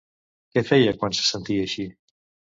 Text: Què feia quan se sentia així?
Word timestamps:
Què 0.55 0.63
feia 0.69 0.95
quan 1.03 1.15
se 1.19 1.27
sentia 1.29 1.69
així? 1.69 1.89